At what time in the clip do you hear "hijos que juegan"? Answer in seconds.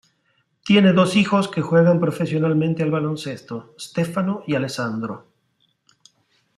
1.15-1.99